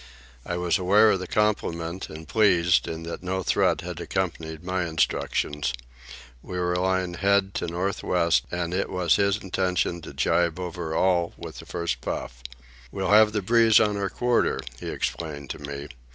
I 0.47 0.57
was 0.57 0.79
aware 0.79 1.11
of 1.11 1.19
the 1.19 1.27
compliment 1.27 2.09
and 2.09 2.27
pleased, 2.27 2.87
in 2.87 3.03
that 3.03 3.21
no 3.21 3.43
threat 3.43 3.81
had 3.81 4.01
accompanied 4.01 4.63
my 4.63 4.85
instructions. 4.87 5.73
We 6.41 6.57
were 6.57 6.75
lying 6.75 7.13
head 7.13 7.53
to 7.57 7.67
north 7.67 8.01
west, 8.01 8.45
and 8.49 8.73
it 8.73 8.89
was 8.89 9.17
his 9.17 9.37
intention 9.37 10.01
to 10.01 10.11
jibe 10.11 10.59
over 10.59 10.95
all 10.95 11.35
with 11.37 11.59
the 11.59 11.67
first 11.67 12.01
puff. 12.01 12.41
"We'll 12.91 13.11
have 13.11 13.31
the 13.31 13.43
breeze 13.43 13.79
on 13.79 13.95
our 13.95 14.09
quarter," 14.09 14.59
he 14.79 14.89
explained 14.89 15.51
to 15.51 15.59
me. 15.59 15.87